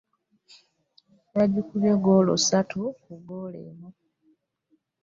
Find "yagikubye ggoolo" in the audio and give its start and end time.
1.37-2.33